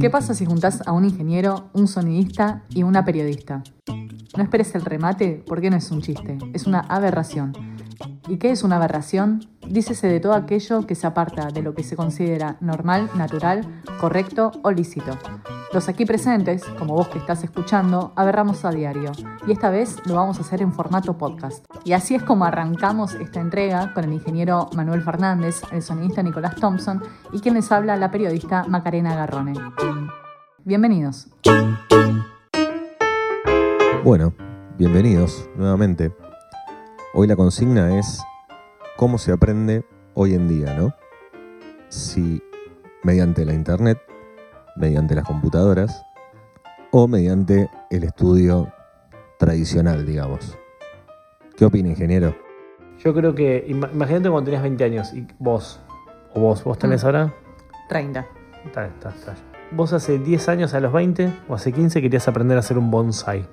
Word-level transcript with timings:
¿Qué 0.00 0.10
pasa 0.10 0.32
si 0.32 0.46
juntás 0.46 0.86
a 0.86 0.92
un 0.92 1.04
ingeniero, 1.04 1.70
un 1.72 1.88
sonidista 1.88 2.62
y 2.68 2.84
una 2.84 3.04
periodista? 3.04 3.64
No 4.36 4.44
esperes 4.44 4.72
el 4.76 4.84
remate 4.84 5.42
porque 5.44 5.70
no 5.70 5.76
es 5.76 5.90
un 5.90 6.02
chiste, 6.02 6.38
es 6.52 6.68
una 6.68 6.78
aberración. 6.80 7.52
¿Y 8.28 8.36
qué 8.36 8.52
es 8.52 8.62
una 8.62 8.76
aberración? 8.76 9.40
Dícese 9.68 10.06
de 10.06 10.20
todo 10.20 10.34
aquello 10.34 10.86
que 10.86 10.94
se 10.94 11.08
aparta 11.08 11.48
de 11.48 11.62
lo 11.62 11.74
que 11.74 11.82
se 11.82 11.96
considera 11.96 12.58
normal, 12.60 13.10
natural, 13.16 13.82
correcto 14.00 14.52
o 14.62 14.70
lícito. 14.70 15.18
Los 15.70 15.86
aquí 15.90 16.06
presentes, 16.06 16.64
como 16.78 16.94
vos 16.94 17.08
que 17.08 17.18
estás 17.18 17.44
escuchando, 17.44 18.14
aberramos 18.16 18.64
a 18.64 18.70
diario 18.70 19.12
y 19.46 19.52
esta 19.52 19.68
vez 19.68 19.96
lo 20.06 20.14
vamos 20.14 20.38
a 20.38 20.40
hacer 20.40 20.62
en 20.62 20.72
formato 20.72 21.18
podcast. 21.18 21.62
Y 21.84 21.92
así 21.92 22.14
es 22.14 22.22
como 22.22 22.46
arrancamos 22.46 23.12
esta 23.14 23.40
entrega 23.40 23.92
con 23.92 24.04
el 24.04 24.14
ingeniero 24.14 24.70
Manuel 24.74 25.02
Fernández, 25.02 25.60
el 25.70 25.82
sonidista 25.82 26.22
Nicolás 26.22 26.56
Thompson 26.56 27.02
y 27.32 27.40
quien 27.40 27.54
les 27.54 27.70
habla 27.70 27.96
la 27.96 28.10
periodista 28.10 28.64
Macarena 28.64 29.14
Garrone. 29.14 29.52
Bienvenidos. 30.64 31.28
Bueno, 34.02 34.32
bienvenidos 34.78 35.50
nuevamente. 35.54 36.16
Hoy 37.12 37.26
la 37.26 37.36
consigna 37.36 37.98
es 37.98 38.22
cómo 38.96 39.18
se 39.18 39.32
aprende 39.32 39.84
hoy 40.14 40.32
en 40.32 40.48
día, 40.48 40.72
¿no? 40.78 40.94
Si 41.90 42.42
mediante 43.02 43.44
la 43.44 43.52
internet, 43.52 43.98
mediante 44.78 45.14
las 45.14 45.24
computadoras 45.24 46.04
o 46.90 47.06
mediante 47.08 47.68
el 47.90 48.04
estudio 48.04 48.72
tradicional, 49.38 50.06
digamos. 50.06 50.56
¿Qué 51.56 51.64
opina, 51.64 51.88
ingeniero? 51.88 52.34
Yo 52.98 53.14
creo 53.14 53.34
que, 53.34 53.64
ima- 53.68 53.90
imagínate 53.92 54.30
cuando 54.30 54.46
tenías 54.46 54.62
20 54.62 54.84
años 54.84 55.12
y 55.14 55.26
vos, 55.38 55.80
o 56.34 56.40
vos, 56.40 56.64
vos 56.64 56.78
tenés 56.78 57.02
Mm. 57.02 57.06
ahora, 57.06 57.34
30. 57.88 58.26
está, 58.64 58.86
está, 58.86 59.10
está. 59.10 59.34
Vos 59.70 59.92
hace 59.92 60.18
10 60.18 60.48
años 60.48 60.74
a 60.74 60.80
los 60.80 60.92
20 60.92 61.30
o 61.48 61.54
hace 61.54 61.72
15 61.72 62.00
querías 62.00 62.26
aprender 62.26 62.56
a 62.56 62.60
hacer 62.60 62.78
un 62.78 62.90
bonsai. 62.90 63.46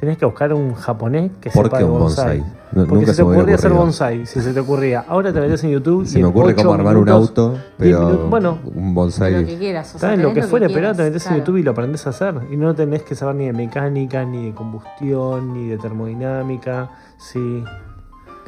Tenías 0.00 0.16
que 0.16 0.24
buscar 0.24 0.52
un 0.54 0.74
japonés 0.74 1.30
que 1.42 1.50
¿Por 1.50 1.66
sepa 1.66 1.76
qué 1.78 1.84
un 1.84 1.98
bonsai. 1.98 2.38
bonsai? 2.38 2.56
No- 2.72 2.86
Porque 2.86 2.94
nunca 2.94 3.06
si 3.08 3.12
se 3.12 3.16
te 3.16 3.22
ocurría 3.22 3.54
hacer 3.56 3.72
bonsai, 3.72 4.26
si 4.26 4.40
se 4.40 4.54
te 4.54 4.60
ocurría. 4.60 5.04
Ahora 5.06 5.30
te 5.32 5.40
metes 5.40 5.62
en 5.64 5.70
YouTube 5.72 6.06
Se 6.06 6.18
y 6.18 6.22
me 6.22 6.28
ocurre 6.28 6.52
ocho 6.54 6.62
cómo 6.62 6.72
armar 6.74 6.96
un 6.96 7.08
auto, 7.10 7.50
10 7.50 7.62
pero 7.76 8.00
minutos- 8.06 8.30
bueno, 8.30 8.58
un 8.64 8.64
De 8.64 8.78
lo 8.80 8.84
que 8.86 8.90
bonsai. 8.94 9.58
quieras. 9.58 9.94
O 9.94 9.98
sea. 9.98 10.16
Lo 10.16 10.28
tenés 10.28 10.34
que 10.34 10.42
fuere, 10.50 10.68
pero 10.70 10.94
te 10.94 11.02
metes 11.02 11.22
claro. 11.22 11.36
en 11.36 11.40
YouTube 11.42 11.56
y 11.58 11.62
lo 11.62 11.70
aprendes 11.72 12.06
a 12.06 12.10
hacer. 12.10 12.34
Y 12.50 12.56
no 12.56 12.74
tenés 12.74 13.02
que 13.02 13.14
saber 13.14 13.34
ni 13.34 13.46
de 13.46 13.52
mecánica, 13.52 14.24
ni 14.24 14.46
de 14.46 14.54
combustión, 14.54 15.52
ni 15.52 15.68
de 15.68 15.76
termodinámica. 15.76 16.88
Sí. 17.18 17.62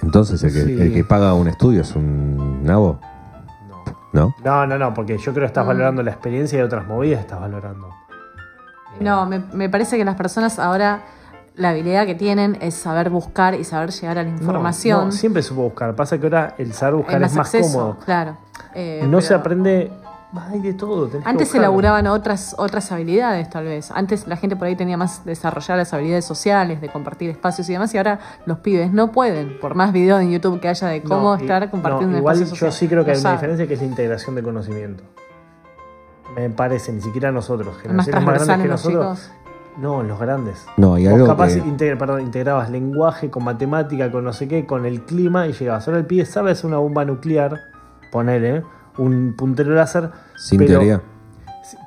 Entonces, 0.03 0.43
el 0.45 0.53
que, 0.55 0.65
Sí. 0.65 0.81
el 0.81 0.93
que 0.95 1.05
paga 1.05 1.35
un 1.35 1.49
estudio 1.49 1.83
es 1.83 1.95
un 1.95 2.65
nabo, 2.65 2.99
No. 3.69 3.85
¿no? 4.15 4.35
No, 4.45 4.67
no, 4.67 4.79
no, 4.79 4.95
porque 4.95 5.19
yo 5.19 5.33
creo 5.33 5.43
que 5.43 5.47
estás 5.47 5.65
Mm. 5.65 5.69
valorando 5.69 6.03
la 6.03 6.11
experiencia 6.13 6.59
y 6.59 6.63
otras 6.63 6.87
movidas 6.87 7.21
estás 7.21 7.41
valorando. 7.41 7.89
No, 9.01 9.27
me, 9.27 9.43
me 9.53 9.69
parece 9.69 9.97
que 9.97 10.05
las 10.05 10.17
personas 10.17 10.59
ahora 10.59 11.03
la 11.55 11.71
habilidad 11.71 12.07
que 12.07 12.15
tienen 12.15 12.57
es 12.61 12.75
saber 12.75 13.11
buscar 13.11 13.55
y 13.55 13.65
saber 13.65 13.91
llegar 13.91 14.19
a 14.19 14.23
la 14.23 14.31
No, 14.31 14.37
información. 14.39 15.07
no, 15.07 15.13
siempre 15.13 15.43
supo 15.43 15.63
buscar. 15.63 15.95
Pasa 15.95 16.19
que 16.19 16.27
ahora 16.27 16.55
el 16.59 16.73
saber 16.73 16.95
buscar 16.95 17.17
Hay 17.17 17.25
es 17.27 17.35
más 17.35 17.47
acceso, 17.47 17.73
cómodo. 17.79 17.97
Claro. 18.05 18.37
Eh, 18.75 19.05
No 19.09 19.21
se 19.21 19.35
aprende. 19.35 19.93
Hay 20.51 20.61
de 20.61 20.73
todo. 20.73 21.11
Antes 21.27 21.51
se 21.51 21.59
elaboraban 21.59 22.07
otras, 22.07 22.55
otras 22.57 22.91
habilidades, 22.91 23.51
tal 23.51 23.65
vez. 23.65 23.91
Antes 23.91 24.27
la 24.27 24.39
gente 24.39 24.57
por 24.57 24.67
ahí 24.67 24.75
tenía 24.75 24.97
más 24.97 25.27
desarrolladas 25.27 25.89
las 25.89 25.93
habilidades 25.93 26.25
sociales, 26.25 26.81
de 26.81 26.89
compartir 26.89 27.29
espacios 27.29 27.69
y 27.69 27.75
demás, 27.75 27.93
y 27.93 27.99
ahora 27.99 28.19
los 28.47 28.61
pibes 28.61 28.91
no 28.95 29.13
pueden, 29.13 29.61
por 29.61 29.75
más 29.75 29.93
videos 29.93 30.23
en 30.23 30.31
YouTube 30.31 30.59
que 30.59 30.69
haya 30.69 30.89
de 30.89 31.03
cómo 31.03 31.35
No, 31.35 31.39
y- 31.39 31.43
estar 31.43 31.71
compartiendo 31.71 32.13
no, 32.13 32.19
Igual 32.19 32.37
espacio 32.37 32.55
social. 32.57 32.71
yo 32.71 32.77
sí 32.79 32.89
creo 32.89 33.05
que 33.05 33.11
No 33.13 33.17
hay 33.19 33.21
una 33.25 33.33
diferencia 33.33 33.67
que 33.69 33.75
es 33.75 33.81
la 33.81 33.87
integración 33.87 34.35
de 34.35 34.43
conocimiento. 34.43 35.05
Me 36.35 36.49
parece, 36.49 36.93
ni 36.95 37.03
siquiera 37.03 37.31
nosotros. 37.31 37.69
Es 37.85 37.93
más 37.93 38.07
Generaciones 38.07 38.07
más 38.07 38.25
transversal 38.25 38.47
grandes 38.47 38.65
que 38.83 38.89
nosotros. 38.95 39.21
chicos. 39.21 39.42
No, 39.79 40.03
los 40.03 40.19
grandes. 40.21 40.67
No, 40.77 40.99
y 40.99 41.05
Vos 41.05 41.15
algo 41.15 41.27
capaz 41.27 41.55
que- 41.55 41.61
integra- 41.61 41.97
perdón, 41.99 42.21
integrabas 42.21 42.71
lenguaje 42.71 43.31
con 43.31 43.45
matemática, 43.45 44.11
con 44.13 44.25
no 44.25 44.33
sé 44.33 44.47
qué, 44.49 44.67
con 44.67 44.85
el 44.85 45.03
clima 45.03 45.47
y 45.47 45.53
llegabas. 45.53 45.89
Ahora 45.89 46.01
el 46.01 46.07
pibe 46.07 46.27
sabe 46.27 46.51
hacer 46.51 46.67
una 46.67 46.77
bomba 46.79 47.05
nuclear, 47.05 47.59
ponele, 48.11 48.63
un 48.99 49.35
puntero 49.37 49.75
láser. 49.75 50.11
sin 50.37 50.59
pero- 50.59 50.71
teoría. 50.73 51.01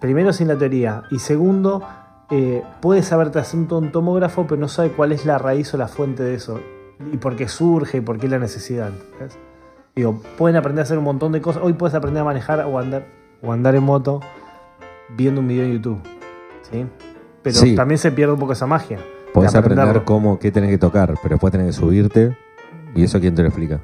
Primero 0.01 0.33
sin 0.33 0.47
la 0.47 0.57
teoría. 0.57 1.03
Y 1.11 1.19
segundo, 1.19 1.83
eh, 2.31 2.63
puede 2.81 3.03
saberte 3.03 3.37
hacer 3.39 3.59
un 3.59 3.91
tomógrafo, 3.91 4.47
pero 4.47 4.59
no 4.59 4.67
sabe 4.67 4.89
cuál 4.91 5.11
es 5.11 5.25
la 5.25 5.37
raíz 5.37 5.73
o 5.73 5.77
la 5.77 5.87
fuente 5.87 6.23
de 6.23 6.33
eso. 6.35 6.59
Y 7.11 7.17
por 7.17 7.35
qué 7.35 7.47
surge 7.47 7.97
y 7.97 8.01
por 8.01 8.17
qué 8.17 8.27
la 8.29 8.39
necesidad. 8.39 8.89
Digo, 9.95 10.21
pueden 10.37 10.55
aprender 10.57 10.81
a 10.81 10.83
hacer 10.83 10.97
un 10.97 11.03
montón 11.03 11.33
de 11.33 11.41
cosas. 11.41 11.61
Hoy 11.63 11.73
puedes 11.73 11.93
aprender 11.93 12.21
a 12.21 12.23
manejar 12.25 12.61
o 12.65 12.79
andar, 12.79 13.05
o 13.43 13.51
andar 13.51 13.75
en 13.75 13.83
moto 13.83 14.21
viendo 15.15 15.41
un 15.41 15.47
video 15.47 15.65
en 15.65 15.73
YouTube. 15.73 15.99
¿sí? 16.71 16.85
Pero 17.45 17.55
Sí. 17.57 17.75
también 17.75 17.99
se 17.99 18.11
pierde 18.11 18.33
un 18.33 18.39
poco 18.39 18.53
esa 18.53 18.65
magia. 18.65 18.97
Podés 19.31 19.53
de 19.53 19.59
aprender 19.59 20.03
cómo, 20.03 20.39
qué 20.39 20.51
tenés 20.51 20.71
que 20.71 20.79
tocar, 20.79 21.13
pero 21.21 21.35
después 21.35 21.51
tenés 21.51 21.67
que 21.67 21.73
subirte. 21.73 22.35
¿Y 22.95 23.03
eso 23.03 23.19
quién 23.19 23.35
te 23.35 23.43
lo 23.43 23.49
explica? 23.49 23.79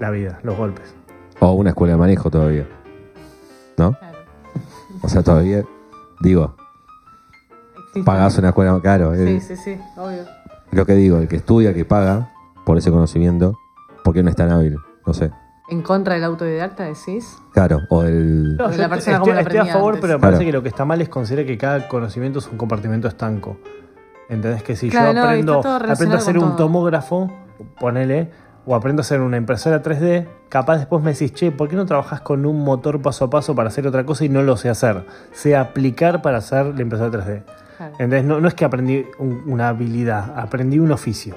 La 0.00 0.10
vida, 0.10 0.40
los 0.42 0.56
golpes. 0.56 0.92
O 1.38 1.52
una 1.52 1.70
escuela 1.70 1.92
de 1.94 1.98
manejo 2.00 2.30
todavía. 2.30 2.66
¿No? 3.78 3.92
Claro. 3.92 4.18
O 5.02 5.08
sea, 5.08 5.22
todavía, 5.22 5.62
digo, 6.20 6.56
Existe. 7.78 8.02
pagás 8.02 8.36
una 8.38 8.48
escuela, 8.48 8.76
claro. 8.82 9.14
Sí, 9.14 9.22
eh, 9.22 9.40
sí, 9.40 9.56
sí, 9.56 9.78
obvio. 9.96 10.24
Lo 10.72 10.84
que 10.84 10.94
digo, 10.94 11.18
el 11.18 11.28
que 11.28 11.36
estudia, 11.36 11.72
que 11.74 11.84
paga 11.84 12.32
por 12.64 12.76
ese 12.76 12.90
conocimiento, 12.90 13.56
¿por 14.02 14.14
qué 14.14 14.24
no 14.24 14.30
es 14.30 14.36
tan 14.36 14.50
hábil? 14.50 14.78
No 15.06 15.14
sé. 15.14 15.30
En 15.68 15.82
contra 15.82 16.14
del 16.14 16.24
autodidacta, 16.24 16.84
decís. 16.84 17.38
Claro, 17.52 17.80
o 17.90 18.04
el... 18.04 18.56
No, 18.56 18.68
la 18.68 18.88
persona 18.88 18.96
estoy, 18.96 19.14
como 19.18 19.32
lo 19.32 19.40
estoy 19.40 19.56
a 19.58 19.66
favor, 19.66 19.94
antes. 19.94 20.00
pero 20.00 20.12
me 20.14 20.20
parece 20.20 20.38
Claro. 20.38 20.46
que 20.46 20.52
lo 20.58 20.62
que 20.62 20.68
está 20.68 20.84
mal 20.84 21.00
es 21.00 21.08
considerar 21.08 21.44
que 21.46 21.58
cada 21.58 21.88
conocimiento 21.88 22.38
es 22.38 22.46
un 22.46 22.56
compartimento 22.56 23.08
estanco. 23.08 23.58
¿Entendés? 24.28 24.62
Que 24.62 24.76
si 24.76 24.90
Claro, 24.90 25.12
no, 25.12 25.20
yo 25.22 25.26
aprendo, 25.28 25.60
todo 25.60 25.74
aprendo 25.74 26.16
a 26.16 26.20
con 26.20 26.36
un 26.36 26.42
todo. 26.50 26.56
tomógrafo, 26.56 27.32
ponele, 27.80 28.30
o 28.64 28.74
aprendo 28.74 29.00
a 29.00 29.02
hacer 29.02 29.20
una 29.20 29.36
impresora 29.36 29.82
3D, 29.82 30.26
capaz 30.48 30.78
después 30.78 31.02
me 31.02 31.12
decís, 31.12 31.32
che, 31.32 31.50
¿por 31.52 31.68
qué 31.68 31.76
no 31.76 31.86
trabajas 31.86 32.20
con 32.20 32.44
un 32.46 32.62
motor 32.64 33.00
paso 33.02 33.24
a 33.24 33.30
paso 33.30 33.54
para 33.54 33.68
hacer 33.68 33.86
otra 33.86 34.04
cosa 34.04 34.24
y 34.24 34.28
no 34.28 34.42
lo 34.42 34.56
sé 34.56 34.68
hacer? 34.68 35.04
Sé 35.32 35.56
aplicar 35.56 36.22
para 36.22 36.38
hacer 36.38 36.66
la 36.74 36.82
impresora 36.82 37.10
3D. 37.10 37.42
Claro. 37.76 37.92
¿Entendés? 37.92 38.24
No, 38.24 38.40
no 38.40 38.48
es 38.48 38.54
que 38.54 38.64
aprendí 38.64 39.04
un- 39.18 39.42
una 39.46 39.68
habilidad, 39.68 40.32
aprendí 40.36 40.78
un 40.78 40.90
oficio. 40.92 41.34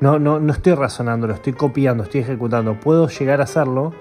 No, 0.00 0.18
no, 0.18 0.38
no 0.38 0.52
estoy 0.52 0.74
razonando, 0.74 1.26
lo 1.26 1.34
estoy 1.34 1.52
copiando, 1.54 2.04
estoy 2.04 2.20
ejecutando. 2.20 2.78
Puedo 2.78 3.08
llegar 3.08 3.40
a 3.40 3.44
hacerlo, 3.44 3.92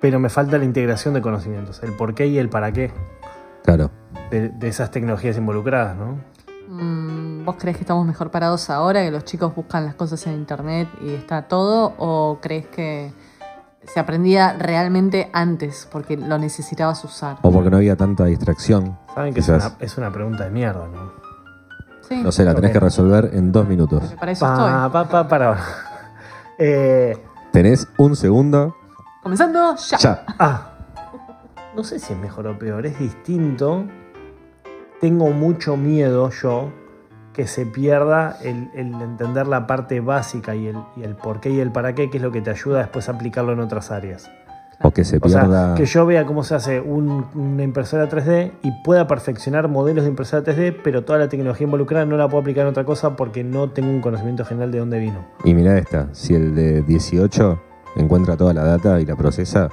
pero 0.00 0.18
me 0.20 0.28
falta 0.28 0.58
la 0.58 0.64
integración 0.64 1.14
de 1.14 1.22
conocimientos, 1.22 1.82
el 1.82 1.92
por 1.92 2.14
qué 2.14 2.26
y 2.26 2.38
el 2.38 2.48
para 2.50 2.70
qué 2.72 2.92
Claro. 3.64 3.90
de, 4.30 4.50
de 4.50 4.68
esas 4.68 4.90
tecnologías 4.90 5.36
involucradas, 5.38 5.96
¿no? 5.96 6.18
Mm, 6.68 7.44
¿Vos 7.44 7.56
crees 7.58 7.76
que 7.76 7.84
estamos 7.84 8.06
mejor 8.06 8.30
parados 8.30 8.68
ahora, 8.70 9.02
que 9.02 9.10
los 9.10 9.24
chicos 9.24 9.54
buscan 9.54 9.84
las 9.86 9.94
cosas 9.94 10.26
en 10.26 10.34
internet 10.34 10.88
y 11.02 11.14
está 11.14 11.42
todo? 11.48 11.94
¿O 11.98 12.38
crees 12.42 12.66
que 12.66 13.12
se 13.84 14.00
aprendía 14.00 14.52
realmente 14.58 15.30
antes 15.32 15.88
porque 15.90 16.16
lo 16.16 16.38
necesitabas 16.38 17.02
usar? 17.04 17.38
O 17.42 17.50
porque 17.50 17.70
no 17.70 17.76
había 17.78 17.96
tanta 17.96 18.24
distracción. 18.24 18.98
Saben 19.14 19.32
que 19.32 19.40
es 19.40 19.48
una, 19.48 19.72
es 19.80 19.96
una 19.96 20.10
pregunta 20.12 20.44
de 20.44 20.50
mierda, 20.50 20.86
¿no? 20.88 21.25
Sí, 22.08 22.22
No 22.22 22.30
sé, 22.32 22.44
la 22.44 22.54
tenés 22.54 22.70
que 22.72 22.80
resolver 22.80 23.30
en 23.32 23.50
dos 23.52 23.66
minutos. 23.66 24.14
para 24.18 24.32
eso 24.32 24.44
Pa, 24.46 24.52
estoy. 24.86 24.90
pa, 24.92 25.08
pa, 25.08 25.28
para. 25.28 25.58
Eh, 26.58 27.16
Tenés 27.52 27.88
un 27.98 28.16
segundo. 28.16 28.76
Comenzando 29.22 29.74
ya. 29.76 29.98
Ya. 29.98 30.24
ah, 30.38 30.70
no 31.74 31.84
sé 31.84 31.98
si 31.98 32.12
es 32.12 32.18
mejor 32.18 32.46
o 32.46 32.58
peor, 32.58 32.86
es 32.86 32.98
distinto. 32.98 33.84
Tengo 35.00 35.30
mucho 35.30 35.76
miedo 35.76 36.30
yo 36.30 36.70
que 37.34 37.46
se 37.46 37.66
pierda 37.66 38.38
el, 38.42 38.70
el 38.74 38.94
entender 39.02 39.46
la 39.46 39.66
parte 39.66 40.00
básica 40.00 40.54
y 40.54 40.68
el, 40.68 40.76
y 40.96 41.02
el 41.02 41.16
por 41.16 41.40
qué 41.40 41.50
y 41.50 41.60
el 41.60 41.70
para 41.70 41.94
qué, 41.94 42.08
que 42.08 42.16
es 42.16 42.22
lo 42.22 42.32
que 42.32 42.40
te 42.40 42.50
ayuda 42.50 42.78
después 42.78 43.08
a 43.10 43.12
aplicarlo 43.12 43.52
en 43.52 43.60
otras 43.60 43.90
áreas. 43.90 44.30
O 44.82 44.90
que 44.90 45.04
se 45.04 45.18
O 45.22 45.28
sea, 45.28 45.40
pierda. 45.42 45.74
que 45.74 45.86
yo 45.86 46.04
vea 46.04 46.26
cómo 46.26 46.44
se 46.44 46.54
hace 46.54 46.80
un- 46.80 47.26
una 47.34 47.62
impresora 47.62 48.08
3D 48.08 48.52
y 48.62 48.70
pueda 48.84 49.06
perfeccionar 49.06 49.68
modelos 49.68 50.04
de 50.04 50.10
impresora 50.10 50.42
3D, 50.44 50.72
pero 50.84 51.02
toda 51.04 51.18
la 51.18 51.28
tecnología 51.28 51.64
involucrada 51.64 52.04
no 52.04 52.16
la 52.18 52.28
puedo 52.28 52.42
aplicar 52.42 52.62
en 52.64 52.68
otra 52.70 52.84
cosa 52.84 53.16
porque 53.16 53.42
no 53.42 53.70
tengo 53.70 53.88
un 53.88 54.00
conocimiento 54.02 54.44
general 54.44 54.70
de 54.72 54.78
dónde 54.78 54.98
vino. 54.98 55.24
Y 55.44 55.54
mira 55.54 55.78
esta, 55.78 56.08
si 56.12 56.34
el 56.34 56.54
de 56.54 56.82
18 56.82 57.58
encuentra 57.96 58.36
toda 58.36 58.52
la 58.52 58.64
data 58.64 59.00
y 59.00 59.06
la 59.06 59.16
procesa, 59.16 59.70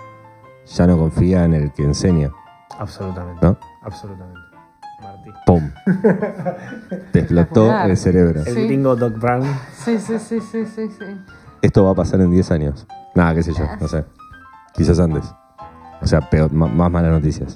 ya 0.66 0.88
no 0.88 0.98
confía 0.98 1.44
en 1.44 1.54
el 1.54 1.74
que 1.74 1.84
enseña. 1.84 2.32
Absolutamente. 2.80 3.46
¿No? 3.46 3.58
Absolutamente. 3.82 4.40
Martí. 5.02 5.30
¡Pum! 5.46 5.70
Te 7.12 7.20
explotó 7.20 7.78
el 7.84 7.98
cerebro. 7.98 8.40
El 8.46 8.54
Sí. 8.54 8.66
gringo 8.68 8.96
Doc 8.96 9.20
Brown. 9.20 9.44
Sí, 9.74 9.98
sí, 10.00 10.18
sí, 10.18 10.40
sí, 10.40 10.66
sí, 10.66 10.88
sí. 10.98 11.06
Esto 11.62 11.84
va 11.84 11.92
a 11.92 11.96
pasar 11.96 12.22
en 12.22 12.32
10 12.32 12.52
años. 12.52 12.88
Nada, 13.16 13.36
qué 13.36 13.44
sé 13.44 13.54
yo, 13.54 13.66
no 13.80 13.88
sé. 13.88 14.06
Quizás 14.74 15.00
antes. 15.00 15.24
O 16.02 16.08
sea, 16.08 16.22
peor, 16.30 16.52
más 16.52 16.92
malas 16.92 17.12
noticias. 17.12 17.56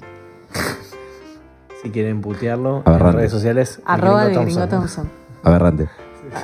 Si 1.82 1.90
quieren 1.90 2.20
putearlo, 2.20 2.82
Aberrante. 2.84 3.10
en 3.10 3.16
redes 3.18 3.32
sociales. 3.32 3.80
Arroba 3.84 4.24
de 4.24 4.34
gringo 4.34 4.66
Thompson. 4.66 4.68
Thompson. 4.68 5.10
Aberrante. 5.44 5.88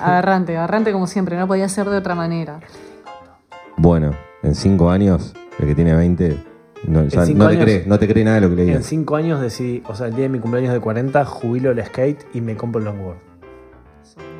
Agarrante, 0.00 0.56
agarrante 0.56 0.92
como 0.92 1.06
siempre, 1.06 1.36
no 1.36 1.46
podía 1.46 1.68
ser 1.68 1.88
de 1.88 1.96
otra 1.96 2.14
manera. 2.14 2.60
Bueno, 3.76 4.12
en 4.42 4.54
5 4.54 4.90
años, 4.90 5.34
el 5.58 5.66
que 5.66 5.74
tiene 5.74 5.94
20 5.94 6.38
No, 6.86 7.00
cinco 7.10 7.46
te 7.46 7.52
años- 7.52 7.64
cree, 7.64 7.84
no 7.86 7.98
te 7.98 8.06
cree 8.08 8.24
nada 8.24 8.36
de 8.36 8.40
lo 8.42 8.50
que 8.50 8.56
le 8.56 8.62
En 8.62 8.68
digas. 8.68 8.86
5 8.86 9.16
años 9.16 9.40
decidí, 9.40 9.82
o 9.88 9.94
sea, 9.94 10.06
el 10.06 10.14
día 10.14 10.22
de 10.24 10.28
mi 10.28 10.38
cumpleaños 10.38 10.72
de 10.72 10.80
40, 10.80 11.24
jubilo 11.24 11.70
el 11.72 11.84
skate 11.84 12.24
y 12.34 12.40
me 12.40 12.56
compro 12.56 12.78
el 12.78 12.84
longboard. 12.86 13.16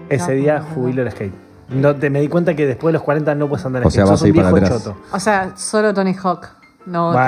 Ese 0.09 0.33
día 0.33 0.63
jubilo 0.63 1.03
el 1.03 1.11
skate. 1.11 1.35
No, 1.69 1.95
te, 1.97 2.11
me 2.11 2.21
di 2.21 2.29
cuenta 2.29 2.55
que 2.55 2.67
después 2.67 2.91
de 2.91 2.95
los 2.95 3.03
40 3.03 3.35
no 3.35 3.49
puedes 3.49 3.65
andar 3.67 3.83
en 3.83 3.89
O 3.89 3.91
sea, 3.91 4.05
skate. 4.05 4.11
vas 4.11 4.19
Sos 4.21 4.23
a 4.23 4.25
un 4.25 4.29
ir 4.37 4.43
para 4.43 4.53
viejo 4.53 4.67
atrás. 4.67 4.85
choto. 4.85 4.97
O 5.13 5.21
sea, 5.21 5.53
solo 5.57 5.95
Tony 5.95 6.15
Hawk. 6.15 6.49
No 6.87 7.09
otros. 7.09 7.23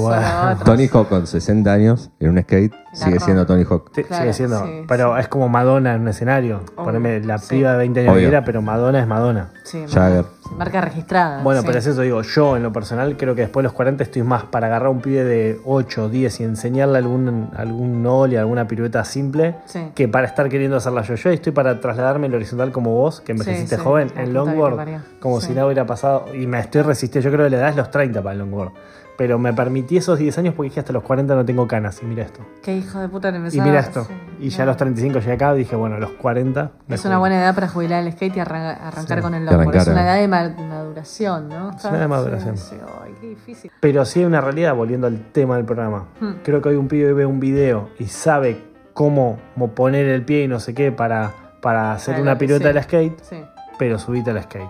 Solo 0.00 0.50
otros. 0.50 0.64
Tony 0.64 0.88
Hawk 0.92 1.08
con 1.08 1.26
60 1.26 1.72
años 1.72 2.10
en 2.20 2.30
un 2.30 2.42
skate 2.42 2.74
sigue 2.92 3.16
rock. 3.16 3.24
siendo 3.24 3.46
Tony 3.46 3.64
Hawk. 3.68 3.90
Sí, 3.94 4.04
Claro, 4.04 4.22
sigue 4.22 4.32
siendo. 4.34 4.64
sí, 4.64 4.84
pero 4.88 5.14
sí. 5.14 5.20
es 5.20 5.28
como 5.28 5.48
Madonna 5.48 5.94
en 5.94 6.00
un 6.02 6.08
escenario. 6.08 6.60
Obvio, 6.76 6.84
Poneme 6.84 7.20
la 7.20 7.38
sí. 7.38 7.56
piba 7.56 7.72
de 7.72 7.78
20 7.78 8.00
años 8.00 8.16
que 8.16 8.26
era, 8.26 8.44
pero 8.44 8.62
Madonna 8.62 9.00
es 9.00 9.06
Madonna. 9.06 9.50
Sí, 9.64 9.84
Jagger. 9.88 10.24
Marca 10.58 10.80
registrada. 10.80 11.42
Bueno, 11.44 11.60
sí. 11.60 11.66
pero 11.68 11.78
es 11.78 11.86
eso 11.86 12.00
digo, 12.02 12.22
yo 12.22 12.56
en 12.56 12.64
lo 12.64 12.72
personal 12.72 13.16
creo 13.16 13.36
que 13.36 13.42
después 13.42 13.62
de 13.62 13.64
los 13.68 13.72
40 13.72 14.02
estoy 14.02 14.22
más 14.24 14.42
para 14.44 14.66
agarrar 14.66 14.88
a 14.88 14.90
un 14.90 15.00
pibe 15.00 15.22
de 15.22 15.60
8, 15.64 16.08
10 16.08 16.40
y 16.40 16.44
enseñarle 16.44 16.98
algún, 16.98 17.50
algún 17.56 18.02
nol 18.02 18.32
y 18.32 18.36
alguna 18.36 18.66
pirueta 18.66 19.04
simple 19.04 19.54
Sí. 19.66 19.92
que 19.94 20.08
para 20.08 20.26
estar 20.26 20.48
queriendo 20.48 20.76
hacerla 20.76 21.02
yo. 21.02 21.14
Yo 21.14 21.30
estoy 21.30 21.52
para 21.52 21.80
trasladarme 21.80 22.26
el 22.26 22.34
horizontal 22.34 22.72
como 22.72 22.90
vos, 22.96 23.20
que 23.20 23.30
envejeciste 23.32 23.76
sí, 23.76 23.82
joven, 23.82 24.10
en 24.16 24.32
longboard, 24.32 24.80
como 25.20 25.40
Sí. 25.40 25.48
si 25.48 25.52
nada 25.52 25.66
hubiera 25.66 25.86
pasado. 25.86 26.26
Y 26.34 26.48
me 26.48 26.58
estoy 26.58 26.82
resistiendo, 26.82 27.30
yo 27.30 27.32
creo 27.32 27.44
que 27.46 27.50
la 27.50 27.56
edad 27.58 27.68
es 27.68 27.76
los 27.76 27.90
30 27.92 28.20
para 28.20 28.32
el 28.32 28.40
longboard. 28.40 28.72
Pero 29.20 29.38
me 29.38 29.52
permití 29.52 29.98
esos 29.98 30.18
10 30.18 30.38
años 30.38 30.54
porque 30.54 30.70
dije 30.70 30.80
hasta 30.80 30.94
los 30.94 31.02
40 31.02 31.34
no 31.34 31.44
tengo 31.44 31.68
canas. 31.68 32.02
Y 32.02 32.06
mira 32.06 32.22
esto. 32.22 32.40
Qué 32.62 32.74
hijo 32.74 33.00
de 33.00 33.08
puta 33.10 33.28
Y 33.28 33.36
empezaba- 33.36 33.64
mira 33.66 33.80
esto. 33.80 34.04
sí, 34.04 34.14
Y 34.40 34.48
ya 34.48 34.62
a 34.62 34.64
no. 34.64 34.70
los 34.70 34.78
35 34.78 35.18
llegué 35.18 35.32
acá 35.32 35.54
y 35.54 35.58
dije, 35.58 35.76
bueno, 35.76 35.96
a 35.96 35.98
los 35.98 36.12
40. 36.12 36.70
me 36.88 36.94
Es 36.94 37.04
una 37.04 37.18
buena 37.18 37.36
edad 37.38 37.54
para 37.54 37.68
jubilar 37.68 38.02
el 38.02 38.10
skate 38.12 38.38
y 38.38 38.40
arran- 38.40 38.78
arrancar 38.80 39.18
Sí, 39.18 39.22
con 39.22 39.34
el 39.34 39.42
y 39.42 39.44
longboard. 39.44 39.76
Es 39.76 39.86
una 39.88 40.02
edad 40.04 40.16
de 40.16 40.26
ma- 40.26 40.48
maduración, 40.48 41.50
¿no? 41.50 41.68
Es 41.76 41.84
una 41.84 41.92
edad 41.96 42.00
de 42.00 42.08
maduración. 42.08 42.56
Sí, 42.56 42.68
sí, 42.70 42.76
ay, 43.04 43.14
qué 43.20 43.26
difícil. 43.28 43.70
Pero 43.78 44.06
sí 44.06 44.20
hay 44.20 44.24
una 44.24 44.40
realidad, 44.40 44.74
volviendo 44.74 45.06
al 45.06 45.20
tema 45.32 45.56
del 45.56 45.66
programa. 45.66 46.06
Hmm. 46.18 46.36
Creo 46.42 46.62
que 46.62 46.70
hoy 46.70 46.76
un 46.76 46.88
pibe 46.88 47.12
ve 47.12 47.26
un 47.26 47.40
video 47.40 47.90
y 47.98 48.06
sabe 48.06 48.56
cómo 48.94 49.38
mo- 49.54 49.68
poner 49.74 50.06
el 50.08 50.24
pie 50.24 50.44
y 50.44 50.48
no 50.48 50.60
sé 50.60 50.72
qué 50.72 50.92
para, 50.92 51.32
para 51.60 51.92
hacer 51.92 52.14
Para 52.14 52.22
una 52.22 52.38
pirueta 52.38 52.68
del 52.72 52.82
skate, 52.82 53.20
Sí, 53.22 53.36
pero 53.78 53.98
subite 53.98 54.30
al 54.30 54.42
skate. 54.42 54.66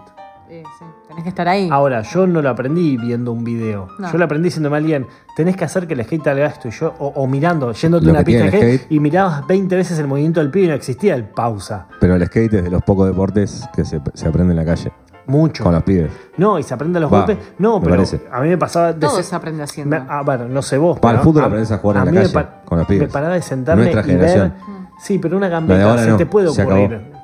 Sí, 0.51 0.63
sí. 0.79 0.85
Tenés 1.09 1.23
que 1.23 1.29
estar 1.31 1.49
ahí. 1.49 1.69
Ahora, 1.71 2.03
yo 2.03 2.27
no 2.27 2.43
lo 2.43 2.49
aprendí 2.51 2.97
viendo 2.97 3.33
un 3.33 3.43
video. 3.45 3.89
No. 3.99 4.11
Yo 4.13 4.19
lo 4.19 4.25
aprendí 4.25 4.49
diciéndome 4.49 4.77
a 4.77 4.79
alguien, 4.79 5.07
tenés 5.37 5.57
que 5.57 5.65
hacer 5.65 5.87
que 5.87 5.95
el 5.95 6.05
skate 6.05 6.27
haga 6.29 6.47
esto. 6.47 6.69
Y 6.69 6.73
yo, 6.73 6.95
o, 6.99 7.09
o 7.09 7.27
mirando, 7.27 7.73
yéndote 7.73 8.05
Lo 8.07 8.11
a 8.11 8.15
una 8.17 8.25
pista 8.25 8.43
de 8.45 8.49
el 8.49 8.53
skate, 8.55 8.81
skate- 8.83 8.87
y 8.91 9.01
mirabas 9.01 9.47
20 9.47 9.77
veces 9.77 9.99
el 9.99 10.07
movimiento 10.07 10.41
del 10.41 10.51
pie 10.51 10.65
y 10.65 10.69
no 10.69 10.75
existía 10.75 11.15
el 11.15 11.25
pausa. 11.25 11.87
Pero 12.01 12.15
el 12.17 12.27
skate 12.27 12.55
es 12.55 12.65
de 12.65 12.71
los 12.71 12.83
pocos 12.83 13.07
deportes 13.09 13.69
que 13.75 13.85
se, 13.85 14.01
se 14.15 14.29
aprende 14.29 14.53
en 14.53 14.57
la 14.59 14.65
calle, 14.65 14.93
Mucho. 15.27 15.65
con 15.65 15.73
los 15.75 15.83
pibes. 15.83 16.11
No, 16.37 16.59
y 16.59 16.63
se 16.63 16.75
aprenden 16.75 17.03
los 17.03 17.13
Va, 17.13 17.19
golpes. 17.19 17.39
No, 17.59 17.81
pero 17.81 17.95
parece. 17.97 18.21
a 18.31 18.41
mí 18.41 18.49
me 18.49 18.59
pasaba 18.59 18.93
de 18.93 19.01
Todo 19.01 19.23
se 19.23 19.35
aprende 19.35 19.63
haciendo. 19.63 19.97
Me- 19.99 20.07
ah, 20.09 20.23
bueno, 20.25 20.49
no 20.49 20.63
sé 20.63 20.79
vos. 20.79 20.99
Para 21.01 21.15
el 21.15 21.21
pero 21.21 21.25
fútbol 21.31 21.43
a- 21.43 21.47
aprendés 21.47 21.73
a 21.73 21.79
jugar 21.79 21.97
en 22.09 22.15
la 22.15 22.23
calle, 22.23 22.49
con 22.65 22.79
los 22.79 22.87
pibes. 22.87 23.09
Me 23.09 23.13
paraba 23.13 23.35
de 23.35 23.43
sentarme 23.43 23.83
Nuestra 23.85 24.03
y 24.03 24.05
generación. 24.05 24.49
ver. 24.51 24.81
Sí, 25.01 25.19
pero 25.19 25.37
una 25.37 25.49
gambeta 25.49 25.99
se 25.99 26.11
no, 26.11 26.17
te 26.17 26.27
puede 26.27 26.49
ocurrir. 26.49 26.95
acabó. 26.95 27.21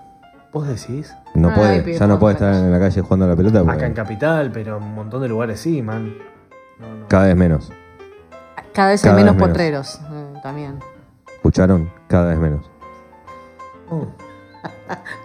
¿Vos 0.53 0.67
decís? 0.69 1.13
No 1.37 1.51
Ah, 1.51 1.55
puede, 1.55 1.69
hay 1.85 1.99
ya 1.99 2.07
no 2.07 2.19
puede 2.19 2.35
estar 2.35 2.55
en 2.55 2.71
la 2.73 2.79
calle 2.79 3.01
jugando 3.03 3.27
a 3.27 3.29
la 3.29 3.37
pelota 3.37 3.59
porque 3.61 3.77
Acá 3.77 3.87
en 3.87 3.93
Capital, 3.95 4.51
pero 4.53 4.77
en 4.79 4.83
un 4.85 4.95
montón 4.95 5.21
de 5.23 5.29
lugares 5.29 5.61
sí, 5.61 5.83
man. 5.83 6.15
No, 6.81 6.95
no. 6.95 7.09
cada 7.09 7.27
vez 7.27 7.37
menos. 7.37 7.73
Cada 8.73 8.89
vez 8.91 9.03
cada 9.03 9.17
hay 9.17 9.23
menos 9.23 9.35
vez 9.37 9.41
menos. 9.43 9.53
potreros 9.53 10.01
eh, 10.13 10.41
también. 10.43 10.79
¿Escucharon? 11.35 11.91
Cada 12.09 12.27
vez 12.31 12.39
menos. 12.39 12.71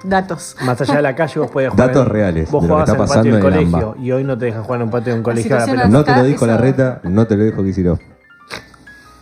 Datos. 0.03 0.55
Más 0.65 0.79
allá 0.81 0.95
de 0.95 1.01
la 1.01 1.15
calle, 1.15 1.39
vos 1.39 1.51
podías 1.51 1.71
jugar. 1.71 1.87
Datos 1.87 2.05
en- 2.07 2.13
reales 2.13 2.51
Vos 2.51 2.63
de 2.63 2.67
lo 2.69 2.75
que 2.75 2.81
jugabas 2.83 2.89
está 2.89 2.95
en 2.95 3.01
el 3.01 3.07
patio 3.07 3.07
pasando 3.07 3.23
del 3.23 3.33
en 3.33 3.35
el 3.35 3.69
colegio 3.69 3.89
AMBA. 3.91 4.03
y 4.05 4.11
hoy 4.11 4.23
no 4.23 4.37
te 4.37 4.45
dejan 4.45 4.63
jugar 4.63 4.79
en 4.81 4.85
un 4.85 4.91
patio 4.91 5.13
de 5.13 5.17
un 5.19 5.23
colegio 5.23 5.55
a 5.55 5.59
la 5.59 5.65
situación 5.65 5.91
pelota. 5.91 6.11
No 6.11 6.15
te 6.15 6.21
lo 6.21 6.27
dijo 6.27 6.45
la 6.47 6.53
eso- 6.55 6.61
reta, 6.63 7.01
no 7.03 7.27
te 7.27 7.37
lo 7.37 7.43
dijo 7.45 7.63
Kicillof. 7.63 7.99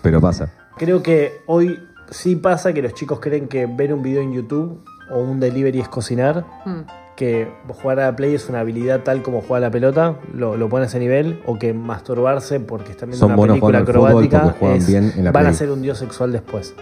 Pero 0.01 0.21
pasa. 0.21 0.49
Creo 0.77 1.03
que 1.03 1.41
hoy 1.45 1.79
sí 2.09 2.35
pasa 2.35 2.73
que 2.73 2.81
los 2.81 2.93
chicos 2.93 3.19
creen 3.19 3.47
que 3.47 3.65
ver 3.65 3.93
un 3.93 4.01
video 4.01 4.21
en 4.21 4.33
YouTube 4.33 4.83
o 5.11 5.19
un 5.19 5.39
delivery 5.39 5.79
es 5.79 5.89
cocinar. 5.89 6.45
Mm. 6.65 6.81
que 7.15 7.51
jugar 7.67 7.99
a 7.99 8.05
la 8.05 8.15
play 8.15 8.33
es 8.33 8.47
una 8.47 8.61
habilidad 8.61 9.01
tal 9.01 9.21
como 9.21 9.41
jugar 9.41 9.61
a 9.63 9.67
la 9.67 9.71
pelota, 9.71 10.15
lo, 10.33 10.55
lo 10.55 10.69
pone 10.69 10.85
a 10.85 10.87
ese 10.87 10.99
nivel, 10.99 11.41
o 11.45 11.59
que 11.59 11.73
masturbarse 11.73 12.61
porque 12.61 12.91
están 12.91 13.09
viendo 13.09 13.27
Son 13.27 13.37
una 13.37 13.47
película 13.47 13.79
acrobática 13.79 14.55
es- 14.73 14.87
bien 14.87 15.11
en 15.17 15.25
la 15.25 15.31
van 15.33 15.47
a 15.47 15.51
ser 15.53 15.69
un 15.69 15.81
dios 15.81 15.97
sexual 15.97 16.31
después. 16.31 16.73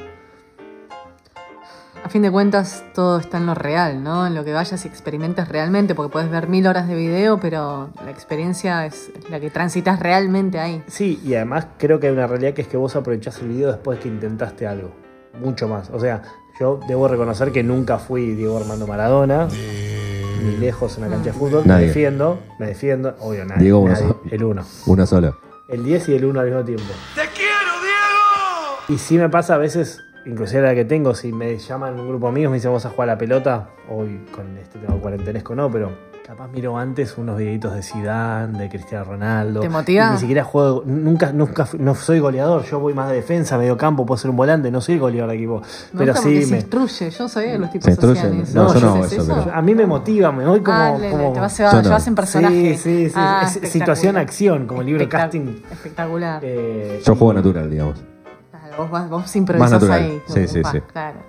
A 2.04 2.10
fin 2.10 2.22
de 2.22 2.30
cuentas, 2.32 2.86
todo 2.94 3.18
está 3.20 3.38
en 3.38 3.48
lo 3.48 3.56
real, 3.56 4.04
¿no? 4.04 4.28
En 4.28 4.36
lo 4.36 4.46
que 4.46 4.54
vayas 4.54 4.86
y 4.86 4.88
experimentes 4.88 5.50
realmente, 5.50 5.96
porque 5.96 6.12
puedes 6.14 6.30
ver 6.30 6.48
mil 6.48 6.68
horas 6.68 6.88
de 6.88 6.94
video, 6.96 7.40
pero 7.40 7.90
la 8.06 8.12
experiencia 8.12 8.86
es 8.86 9.12
la 9.32 9.40
que 9.40 9.50
transitas 9.50 10.00
realmente 10.00 10.60
ahí. 10.60 10.84
Sí, 10.88 11.20
y 11.26 11.34
además 11.34 11.68
creo 11.80 12.00
que 12.00 12.08
hay 12.08 12.14
una 12.14 12.28
realidad 12.28 12.54
que 12.54 12.62
es 12.62 12.68
que 12.68 12.78
vos 12.78 12.96
aprovechás 12.96 13.42
el 13.42 13.48
video 13.50 13.70
después 13.72 14.00
que 14.00 14.08
intentaste 14.08 14.68
algo. 14.68 14.92
Mucho 15.40 15.68
más. 15.68 15.90
O 15.92 16.00
sea, 16.00 16.22
yo 16.60 16.80
debo 16.88 17.08
reconocer 17.08 17.52
que 17.52 17.64
nunca 17.64 18.00
fui 18.00 18.34
Diego 18.34 18.58
Armando 18.58 18.88
Maradona, 18.88 19.48
ni 19.48 20.58
lejos 20.58 20.98
en 20.98 21.04
la 21.04 21.10
cancha 21.10 21.32
de 21.32 21.34
fútbol. 21.34 21.64
Nadie. 21.66 21.82
Me 21.82 21.88
defiendo, 21.88 22.40
me 22.60 22.68
defiendo. 22.68 23.16
Obvio, 23.20 23.46
nadie. 23.46 23.64
Diego 23.64 23.80
uno 23.80 23.94
nadie. 23.94 24.08
solo. 24.08 24.22
El 24.32 24.44
1. 24.44 24.66
Una 24.88 25.06
sola. 25.06 25.34
El 25.70 25.84
10 25.84 26.10
y 26.10 26.16
el 26.16 26.26
1 26.26 26.40
al 26.40 26.46
mismo 26.48 26.64
tiempo. 26.64 26.86
¡Te 27.14 27.22
quiero, 27.36 27.72
Diego! 27.82 28.78
Y 28.90 28.98
sí 28.98 29.18
me 29.18 29.30
pasa 29.30 29.56
a 29.56 29.58
veces, 29.58 30.02
inclusive 30.26 30.62
la 30.62 30.74
que 30.74 30.86
tengo, 30.86 31.14
si 31.14 31.32
me 31.32 31.58
llaman 31.58 32.00
un 32.00 32.08
grupo 32.08 32.28
de 32.28 32.32
amigos, 32.32 32.52
me 32.52 32.58
dicen 32.58 32.72
vamos 32.72 32.86
a 32.86 32.90
jugar 32.90 33.10
a 33.10 33.14
la 33.14 33.18
pelota, 33.18 33.70
hoy 33.90 34.26
con 34.32 34.58
este 34.58 34.80
tema 34.80 34.96
cuarentenesco 35.00 35.56
no, 35.56 35.70
pero 35.70 35.92
capaz 36.28 36.50
miro 36.50 36.78
antes 36.78 37.18
unos 37.18 37.38
videitos 37.38 37.74
de 37.74 37.82
Zidane, 37.82 38.60
de 38.60 38.68
Cristiano 38.68 39.06
Ronaldo. 39.06 39.62
¿Te 39.62 39.70
motiva? 39.70 40.10
Y 40.10 40.14
ni 40.16 40.20
siquiera 40.20 40.44
juego, 40.44 40.84
nunca, 40.86 41.32
nunca, 41.32 41.66
no 41.80 41.96
soy 41.96 42.20
goleador, 42.20 42.66
yo 42.66 42.80
voy 42.82 42.94
más 42.94 43.08
de 43.10 43.16
defensa, 43.16 43.58
medio 43.58 43.78
campo, 43.78 44.06
puedo 44.06 44.18
ser 44.18 44.30
un 44.32 44.36
volante, 44.36 44.70
no 44.70 44.82
soy 44.82 44.96
el 44.96 45.00
goleador 45.00 45.30
de 45.30 45.36
equipo. 45.38 45.62
Me 45.94 46.00
pero 46.00 46.14
sí 46.16 46.44
se 46.44 46.52
me... 46.52 46.58
instruye. 46.58 47.10
Yo 47.12 47.24
no 47.24 47.30
sabía 47.30 47.52
que 47.54 47.58
los 47.60 47.72
tipos 47.72 47.86
Se 47.96 48.12
hacían 48.12 48.42
eso. 48.42 48.56
No, 48.62 48.74
yo 48.74 48.80
no 48.82 48.88
hago 48.94 49.04
¿Haces 49.06 49.20
eso, 49.24 49.36
pero- 49.46 49.56
A 49.56 49.62
mí 49.62 49.74
me 49.74 49.86
motiva, 49.86 50.32
me 50.34 50.46
voy 50.46 50.60
como... 50.60 50.78
Ah, 50.78 50.98
le- 51.00 51.10
como- 51.12 51.32
te 51.32 51.40
vas, 51.40 51.54
se 51.54 51.64
va- 51.64 51.72
no. 51.74 51.82
llevas 51.82 52.08
en 52.08 52.16
personaje. 52.16 52.78
Sí, 52.78 52.78
sí, 52.78 53.08
sí, 53.10 53.14
Ah, 53.16 53.50
es 53.64 53.72
situación-acción, 53.72 54.68
como 54.68 54.82
el 54.82 54.88
libro 54.88 55.04
Espectac- 55.06 55.10
casting. 55.10 55.62
Espectacular. 55.72 56.42
Eh, 56.44 57.02
Yo 57.06 57.14
y- 57.14 57.18
juego 57.18 57.34
natural, 57.34 57.70
digamos. 57.70 58.04
Claro, 58.52 58.78
vos, 58.80 58.92
vas- 58.92 59.10
vos 59.10 59.36
improvisás 59.38 59.72
Más 59.72 59.82
natural. 59.82 60.02
ahí. 60.04 60.22
Sí, 60.28 60.46
sí, 60.48 60.60
Va, 60.62 60.72
sí. 60.74 60.82
Claro. 60.92 61.20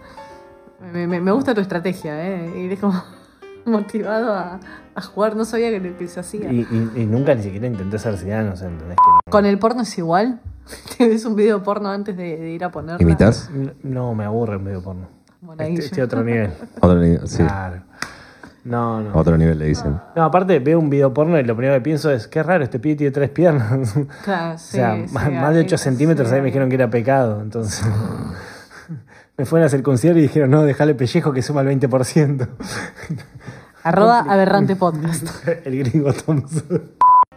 Me, 0.93 1.07
me- 1.07 1.21
me 1.21 1.31
gusta 1.31 1.55
tu 1.55 1.61
estrategia, 1.61 2.21
¿eh? 2.21 2.53
Ir 2.59 2.81
como 2.81 3.01
motivado 3.65 4.33
a, 4.35 4.61
a 4.95 5.01
jugar. 5.03 5.37
No 5.37 5.45
sabía 5.45 5.71
que, 5.71 5.95
que 5.95 6.09
se 6.09 6.21
hacía. 6.21 6.51
Y, 6.53 6.61
y- 6.71 7.03
y 7.03 7.07
nunca 7.07 7.35
ni 7.35 7.43
siquiera 7.43 7.67
intenté 7.67 7.99
ser 7.99 8.17
ciudadano, 8.17 8.53
o 8.53 8.57
sea, 8.57 8.69
¿entendés 8.69 8.97
que 8.97 9.11
no? 9.11 9.21
¿Con 9.31 9.47
el 9.47 9.59
porno 9.59 9.83
es 9.83 9.97
igual? 9.99 10.41
¿Te 10.99 11.09
ves 11.09 11.25
un 11.25 11.35
video 11.37 11.63
porno 11.63 11.89
antes 11.91 12.17
de, 12.17 12.37
de 12.37 12.51
ir 12.51 12.65
a 12.65 12.71
ponerlo? 12.71 13.01
¿Imitas? 13.01 13.51
No, 13.53 13.73
no, 13.83 14.15
me 14.15 14.25
aburre 14.25 14.57
en 14.57 14.65
medio 14.65 14.83
porno. 14.83 15.09
Monaguillo. 15.41 15.79
Este, 15.79 15.87
este 15.93 16.03
otro 16.03 16.25
nivel. 16.25 16.51
Otro 16.81 16.99
nivel, 16.99 17.27
sí. 17.29 17.39
Claro. 17.45 17.83
No, 18.65 19.01
no. 19.01 19.15
Otro 19.15 19.39
nivel 19.39 19.59
le 19.59 19.67
dicen. 19.67 19.99
No, 20.15 20.25
aparte 20.25 20.59
veo 20.59 20.79
un 20.79 20.91
video 20.91 21.15
porno 21.15 21.39
y 21.39 21.45
lo 21.45 21.57
primero 21.57 21.75
que 21.77 21.81
pienso 21.81 22.11
es, 22.11 22.27
qué 22.27 22.43
raro, 22.43 22.65
este 22.65 22.79
pibe 22.79 22.97
tiene 22.97 23.13
tres 23.13 23.31
piernas. 23.31 23.95
Claro, 24.25 24.57
o 24.57 24.59
sea, 24.59 24.97
sí, 25.07 25.13
más, 25.15 25.25
sí, 25.29 25.31
más 25.33 25.55
de 25.55 25.61
8 25.61 25.79
sí, 25.79 25.85
centímetros 25.85 26.29
sí. 26.29 26.35
ahí 26.35 26.41
me 26.41 26.47
dijeron 26.47 26.69
que 26.69 26.75
era 26.75 26.91
pecado. 26.91 27.41
Entonces 27.41 27.83
me 29.39 29.47
fueron 29.47 29.67
a 29.67 29.71
circuncidar 29.71 30.17
y 30.19 30.23
dijeron, 30.23 30.51
no, 30.51 30.65
dejale 30.65 30.95
pellejo 30.97 31.33
que 31.33 31.41
suma 31.41 31.61
el 31.63 31.69
20%. 31.81 32.49
Arroba 33.89 34.19
aberrante 34.21 34.77
podcast. 34.85 35.27
el 35.65 35.79
gringo 35.79 36.13
Thompson. 36.13 36.83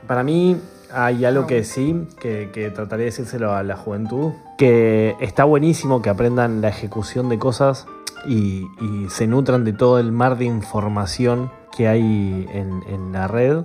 Para 0.05 0.22
mí 0.24 0.58
hay 0.93 1.24
algo 1.24 1.48
que 1.48 1.63
sí, 1.63 2.08
que, 2.20 2.50
que 2.51 2.70
trataré 2.72 3.03
de 3.03 3.05
decírselo 3.05 3.53
a 3.53 3.63
la 3.63 3.77
juventud, 3.77 4.34
que 4.58 5.15
está 5.22 5.46
buenísimo 5.46 6.01
que 6.01 6.10
aprendan 6.10 6.60
la 6.60 6.67
ejecución 6.67 7.29
de 7.29 7.39
cosas 7.39 7.88
y, 8.27 8.67
y 8.81 9.08
se 9.10 9.27
nutran 9.27 9.63
de 9.63 9.72
todo 9.72 9.98
el 9.98 10.12
mar 10.12 10.38
de 10.38 10.43
información 10.43 11.50
que 11.72 11.88
hay 11.88 12.46
en, 12.51 12.84
en 12.86 13.13
la 13.13 13.29
red, 13.29 13.63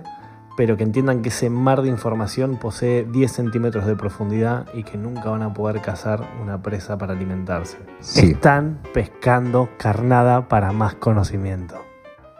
pero 0.55 0.77
que 0.77 0.83
entiendan 0.83 1.21
que 1.21 1.27
ese 1.27 1.49
mar 1.49 1.81
de 1.81 1.89
información 1.89 2.55
posee 2.55 3.03
10 3.03 3.29
centímetros 3.29 3.85
de 3.85 3.97
profundidad 3.97 4.65
y 4.73 4.83
que 4.83 4.97
nunca 4.97 5.29
van 5.29 5.41
a 5.41 5.53
poder 5.53 5.81
cazar 5.81 6.21
una 6.41 6.61
presa 6.61 6.97
para 6.97 7.11
alimentarse. 7.11 7.79
Sí. 7.99 8.31
Están 8.31 8.79
pescando 8.93 9.67
carnada 9.77 10.47
para 10.47 10.71
más 10.71 10.95
conocimiento. 10.95 11.86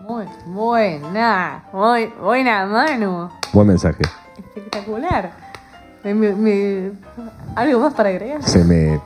Muy 0.07 0.25
buena, 0.45 1.63
muy 1.73 2.05
buena 2.21 2.65
mano. 2.65 3.31
Buen 3.51 3.67
mensaje. 3.67 4.03
Espectacular. 4.37 5.31
Me- 6.03 6.13
me- 6.13 6.33
me- 6.33 6.91
¿Algo 7.55 7.79
más 7.81 7.93
para 7.93 8.09
agregar? 8.09 8.41
Se 8.43 8.63
me 8.63 9.01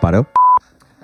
paró. 0.00 0.26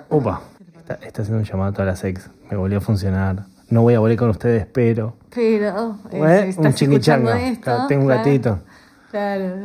Opa, 0.09 0.41
está, 0.77 0.93
está 1.05 1.21
haciendo 1.23 1.39
un 1.39 1.43
llamado 1.45 1.71
a 1.71 1.73
todas 1.73 1.87
las 1.87 2.03
ex. 2.05 2.29
Me 2.49 2.55
volvió 2.55 2.77
a 2.77 2.81
funcionar. 2.81 3.43
No 3.69 3.81
voy 3.81 3.93
a 3.95 3.99
volver 3.99 4.17
con 4.17 4.29
ustedes, 4.29 4.65
pero. 4.65 5.15
Pero, 5.35 5.97
eh, 6.11 6.49
¿Eh? 6.49 6.55
Un 6.57 6.73
chimichanga. 6.73 7.37
Claro, 7.61 7.87
Tengo 7.87 8.03
un 8.03 8.07
claro, 8.07 8.23
gatito. 8.23 8.59
Claro. 9.11 9.55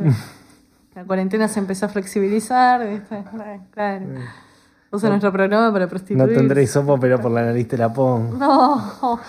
La 0.95 1.05
cuarentena 1.05 1.49
se 1.49 1.61
empezó 1.61 1.87
a 1.87 1.89
flexibilizar. 1.89 2.81
¿Viste? 4.95 4.97
Claro. 4.97 4.97
Usa 4.97 5.09
nuestro 5.11 5.33
programa 5.33 5.73
para 5.73 5.85
No 5.85 5.91
prostituir. 5.91 6.35
tendré 6.37 6.63
hisopo, 6.63 6.99
pero 6.99 7.21
por 7.21 7.31
la 7.33 7.43
nariz 7.43 7.69
te 7.69 7.77
la 7.79 7.93
pongo. 7.93 8.37
No. 8.37 9.21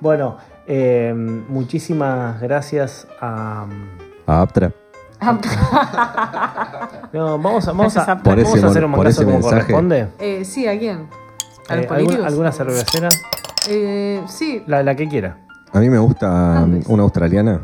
Bueno, 0.00 0.36
eh, 0.68 1.12
muchísimas 1.14 2.40
gracias 2.40 3.08
a, 3.20 3.66
A 4.26 4.40
Aptra. 4.42 4.70
No, 7.12 7.38
vamos 7.38 7.66
a, 7.66 7.72
vamos 7.72 7.96
a, 7.96 8.06
Por 8.22 8.36
vamos 8.36 8.54
ese 8.54 8.64
a 8.64 8.68
hacer 8.70 8.84
un 8.84 8.92
por 8.92 9.12
como 9.14 9.30
mensaje. 9.32 9.42
corresponde. 9.42 10.08
Eh, 10.18 10.44
sí, 10.44 10.66
¿a 10.68 10.78
quién? 10.78 11.08
¿A 11.68 11.76
los 11.76 11.86
Eh. 11.86 12.18
¿Alguna 12.24 12.52
cervecera? 12.52 13.08
Eh, 13.68 14.22
sí, 14.28 14.62
La, 14.66 14.82
la 14.82 14.94
que 14.94 15.08
quiera. 15.08 15.38
A 15.72 15.80
mí 15.80 15.90
me 15.90 15.98
gusta 15.98 16.58
Andes. 16.58 16.86
una 16.86 17.02
australiana. 17.02 17.60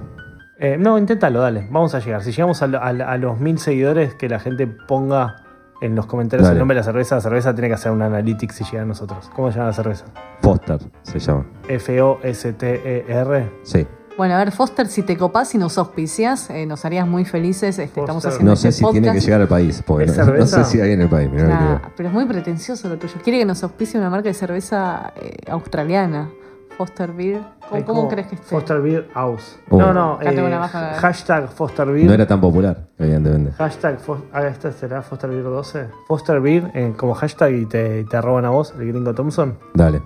Eh, 0.58 0.76
no, 0.78 0.98
inténtalo, 0.98 1.40
dale. 1.40 1.68
Vamos 1.70 1.94
a 1.94 2.00
llegar. 2.00 2.22
Si 2.22 2.32
llegamos 2.32 2.60
a, 2.62 2.66
lo- 2.66 2.78
a- 2.82 2.88
a 2.88 3.16
los 3.18 3.38
mil 3.38 3.58
seguidores, 3.58 4.14
que 4.14 4.28
la 4.28 4.40
gente 4.40 4.66
ponga 4.66 5.36
en 5.80 5.94
los 5.94 6.06
comentarios 6.06 6.44
Dale. 6.46 6.54
el 6.56 6.58
nombre 6.60 6.74
de 6.74 6.80
la 6.80 6.84
cerveza. 6.84 7.16
La 7.16 7.20
cerveza 7.20 7.54
tiene 7.54 7.68
que 7.68 7.74
hacer 7.74 7.92
un 7.92 8.02
analytics 8.02 8.54
si 8.54 8.64
llega 8.64 8.82
a 8.82 8.86
nosotros. 8.86 9.30
¿Cómo 9.34 9.50
se 9.50 9.56
llama 9.58 9.68
la 9.68 9.74
cerveza? 9.74 10.04
Foster 10.40 10.78
se 11.02 11.18
llama. 11.18 11.46
F-O-S-T-E-R. 11.68 13.50
Sí. 13.62 13.86
Bueno, 14.16 14.34
a 14.34 14.38
ver, 14.38 14.50
Foster, 14.50 14.86
si 14.86 15.02
te 15.02 15.16
copás 15.18 15.54
y 15.54 15.58
nos 15.58 15.76
auspicias, 15.76 16.48
eh, 16.48 16.64
nos 16.64 16.86
harías 16.86 17.06
muy 17.06 17.26
felices. 17.26 17.78
Este, 17.78 18.00
estamos 18.00 18.22
Foster. 18.22 18.32
haciendo 18.32 18.52
No 18.52 18.56
sé 18.56 18.68
este 18.68 18.84
si 18.84 18.90
tiene 18.92 19.12
que 19.12 19.20
llegar 19.20 19.42
al 19.42 19.48
país. 19.48 19.82
Porque 19.86 20.04
¿Es 20.04 20.16
no, 20.16 20.24
no 20.24 20.46
sé 20.46 20.64
si 20.64 20.80
hay 20.80 20.92
en 20.92 21.02
el 21.02 21.08
país. 21.08 21.30
mirá 21.30 21.82
pero 21.96 22.08
es 22.08 22.14
muy 22.14 22.24
pretencioso 22.24 22.88
lo 22.88 22.96
tuyo. 22.96 23.14
Quiere 23.22 23.40
que 23.40 23.44
nos 23.44 23.62
auspicie 23.62 24.00
una 24.00 24.08
marca 24.08 24.28
de 24.28 24.34
cerveza 24.34 25.12
eh, 25.16 25.36
australiana. 25.50 26.30
Foster 26.76 27.12
Beer. 27.12 27.40
¿Cómo, 27.68 27.84
cómo 27.84 28.08
crees 28.08 28.26
que 28.28 28.34
esté? 28.36 28.46
Foster 28.48 28.80
Beer 28.80 29.08
House. 29.14 29.58
Oh. 29.70 29.78
No, 29.78 29.92
no. 29.94 30.12
Acá 30.14 30.30
tengo 30.30 30.42
eh, 30.42 30.46
una 30.48 30.58
baja. 30.58 30.94
hashtag 30.94 31.48
Foster 31.48 31.86
Beer. 31.88 32.06
No 32.06 32.12
era 32.14 32.26
tan 32.26 32.40
popular, 32.40 32.88
evidentemente. 32.98 33.52
Hashtag, 33.52 33.98
Fos- 34.00 34.22
ah, 34.32 34.46
¿esta 34.46 34.70
será 34.72 35.02
Foster 35.02 35.30
Beer 35.30 35.42
12? 35.44 35.88
Foster 36.06 36.40
Beer, 36.40 36.70
eh, 36.74 36.92
como 36.96 37.14
hashtag 37.14 37.52
y 37.54 37.66
te, 37.66 38.04
te 38.04 38.20
roban 38.20 38.44
a 38.44 38.50
vos, 38.50 38.74
el 38.78 38.86
gringo 38.88 39.14
Thompson. 39.14 39.58
Dale. 39.74 40.02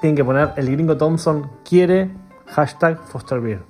Tienen 0.00 0.16
que 0.16 0.24
poner 0.24 0.52
el 0.56 0.70
gringo 0.70 0.96
Thompson 0.96 1.50
quiere 1.68 2.10
hashtag 2.46 2.98
Foster 3.00 3.40
Beer 3.40 3.62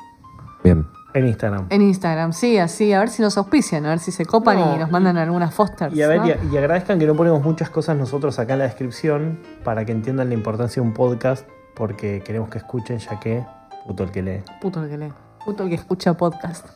Bien. 0.63 0.87
en 1.15 1.27
Instagram. 1.27 1.67
En 1.71 1.81
Instagram, 1.81 2.35
sí, 2.35 2.59
así, 2.59 2.93
a 2.93 2.99
ver 3.01 3.09
si 3.09 3.23
nos 3.23 3.39
auspician, 3.39 3.87
a 3.87 3.89
ver 3.91 3.99
si 3.99 4.13
se 4.13 4.27
copan 4.27 4.59
No, 4.59 4.77
y 4.77 4.79
nos 4.79 4.91
mandan 4.91 5.17
algunas 5.17 5.55
Fosters. 5.55 5.95
Y, 5.97 6.03
a 6.03 6.09
ver, 6.09 6.19
¿no? 6.21 6.27
y, 6.29 6.35
y 6.53 6.57
agradezcan 6.59 6.99
que 6.99 7.07
no 7.07 7.15
ponemos 7.15 7.43
muchas 7.43 7.71
cosas 7.71 7.97
nosotros 7.97 8.39
acá 8.39 8.53
en 8.53 8.59
la 8.59 8.65
descripción 8.67 9.39
para 9.65 9.87
que 9.87 9.93
entiendan 9.93 10.29
la 10.29 10.35
importancia 10.35 10.83
de 10.83 10.87
un 10.87 10.93
podcast, 10.95 11.47
porque 11.79 12.23
queremos 12.25 12.51
que 12.51 12.59
escuchen, 12.59 12.99
ya 12.99 13.19
que 13.21 13.47
puto 13.87 14.03
el 14.03 14.11
que 14.11 14.23
lee. 14.23 14.43
Puto 14.61 14.83
el 14.83 14.91
que 14.91 14.99
lee. 14.99 15.13
Puto 15.45 15.63
el 15.63 15.69
que 15.69 15.77
escucha 15.77 16.15
podcast. 16.15 16.67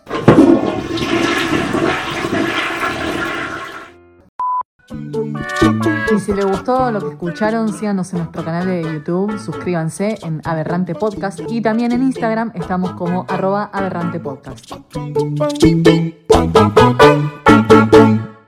Y 6.14 6.20
si 6.20 6.32
les 6.32 6.44
gustó 6.44 6.90
lo 6.90 7.00
que 7.00 7.08
escucharon, 7.08 7.72
síganos 7.72 8.12
en 8.12 8.20
nuestro 8.20 8.44
canal 8.44 8.66
de 8.66 8.82
YouTube, 8.82 9.38
suscríbanse 9.38 10.18
en 10.22 10.40
Aberrante 10.44 10.94
Podcast 10.94 11.40
y 11.48 11.60
también 11.60 11.92
en 11.92 12.02
Instagram 12.02 12.52
estamos 12.54 12.92
como 12.92 13.24
arroba 13.28 13.70
aberrante 13.72 14.20
podcast. 14.20 14.72